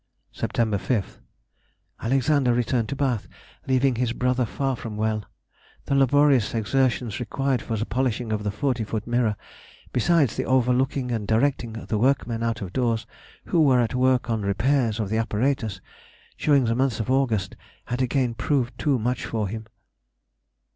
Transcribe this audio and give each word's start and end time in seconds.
Sept. 0.33 0.55
5th.—Alexander 0.55 2.55
returned 2.55 2.89
to 2.89 2.95
Bath, 2.95 3.27
leaving 3.67 3.93
his 3.97 4.13
brother 4.13 4.47
far 4.47 4.75
from 4.75 4.97
well. 4.97 5.23
The 5.85 5.93
laborious 5.93 6.55
exertions 6.55 7.19
required 7.19 7.61
for 7.61 7.77
the 7.77 7.85
polishing 7.85 8.31
of 8.33 8.43
the 8.43 8.49
forty 8.49 8.83
foot 8.83 9.05
mirror, 9.05 9.35
besides 9.93 10.35
the 10.35 10.45
overlooking 10.45 11.11
and 11.11 11.27
directing 11.27 11.73
the 11.73 11.99
workmen 11.99 12.41
out 12.41 12.63
of 12.63 12.73
doors, 12.73 13.05
who 13.45 13.61
were 13.61 13.79
at 13.79 13.93
work 13.93 14.27
on 14.27 14.41
the 14.41 14.47
repairs 14.47 14.99
of 14.99 15.09
the 15.09 15.17
apparatus, 15.19 15.81
during 16.35 16.65
the 16.65 16.73
month 16.73 16.99
of 16.99 17.11
August, 17.11 17.55
had 17.85 18.01
again 18.01 18.33
proved 18.33 18.79
too 18.79 18.97
much 18.97 19.23
for 19.27 19.47
him. 19.47 19.67